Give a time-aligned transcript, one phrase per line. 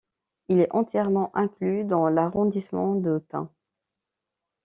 [0.49, 3.51] Il est entièrement inclus dans l'arrondissement d'Autun.